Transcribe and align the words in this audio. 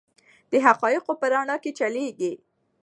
د 0.51 0.53
حقایقو 0.65 1.13
په 1.21 1.25
رڼا 1.33 1.55
کې 1.63 1.71
چلیږي. 1.79 2.33